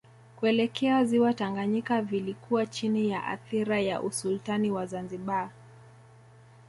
[0.35, 5.49] Kuelekea Ziwa Tanganyika vilikuwa chini ya athira ya Usultani wa Zanzibar